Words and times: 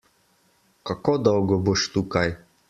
Kako 0.91 1.15
dolgo 1.29 1.61
boš 1.69 1.85
tukaj? 1.99 2.35